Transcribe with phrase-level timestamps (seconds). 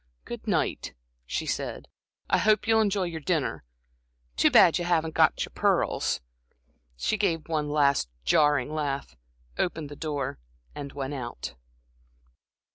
[0.25, 0.95] "Good night,"
[1.27, 1.87] she said,
[2.27, 3.63] "I hope you'll enjoy your dinner.
[4.35, 6.21] Too bad you haven't got your pearls."
[6.97, 9.15] She gave one last jarring laugh,
[9.59, 10.39] opened the door
[10.73, 11.53] and went out.